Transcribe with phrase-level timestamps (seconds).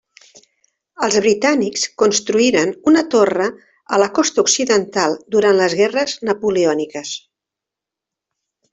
[1.07, 3.47] Els britànics construïren una torre
[3.97, 7.17] a la costa occidental durant les Guerres napoleòniques.